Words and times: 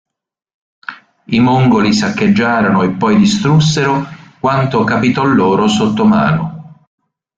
I 1.27 1.39
Mongoli 1.39 1.93
saccheggiarono 1.93 2.81
e 2.81 2.89
poi 2.93 3.17
distrussero 3.17 4.03
quanto 4.39 4.83
capitò 4.83 5.21
loro 5.25 5.67
sotto 5.67 6.05
mano. 6.05 6.87